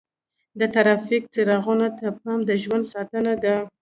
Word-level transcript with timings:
د 0.59 0.61
ټرافیک 0.73 1.23
څراغونو 1.33 1.87
ته 1.97 2.05
پام 2.19 2.39
د 2.49 2.51
ژوند 2.61 2.83
ساتنه 2.93 3.33
ده. 3.43 3.55